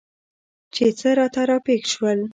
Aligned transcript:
چې 0.73 0.85
څه 0.99 1.09
راته 1.19 1.41
راپېښ 1.49 1.83
شول؟ 1.91 2.19